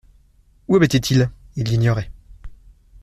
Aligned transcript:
Où 0.67 0.75
habitait-il? 0.77 1.29
Il 1.55 1.65
l'ignorait. 1.67 2.09